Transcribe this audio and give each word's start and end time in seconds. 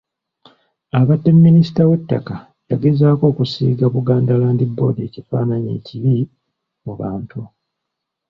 Abadde 0.99 1.29
Minisita 1.45 1.81
w'ettaka 1.89 2.35
yagezaako 2.69 3.23
okusiiga 3.31 3.85
Buganda 3.95 4.33
Land 4.41 4.61
Board 4.75 4.97
ekifaananyi 5.07 5.69
ekibi 5.79 6.15
mu 6.85 6.93
bantu. 6.99 7.39